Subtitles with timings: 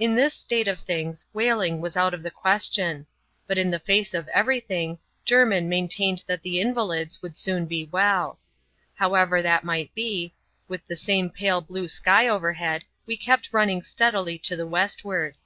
[0.00, 3.06] In this state of things, whaling was out of the question;
[3.46, 7.84] but in the face of every thing, Jermin maintained that the invalids would soon be
[7.86, 8.40] welL
[8.96, 10.34] However that might be,
[10.66, 15.36] with the same pale blue sky overhead, we kept running steadily to the west ward.